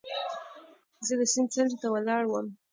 [1.05, 2.47] زه د سیند څنډې ته ولاړ وم.